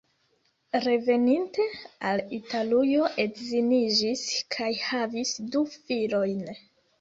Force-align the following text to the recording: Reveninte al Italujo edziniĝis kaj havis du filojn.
Reveninte 0.83 1.65
al 2.11 2.21
Italujo 2.37 3.11
edziniĝis 3.25 4.25
kaj 4.57 4.71
havis 4.87 5.35
du 5.53 5.63
filojn. 5.77 6.43